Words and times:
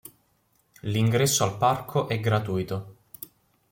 L'ingresso 0.79 1.43
al 1.43 1.57
Parco 1.59 2.07
è 2.07 2.19
gratuito. 2.19 2.95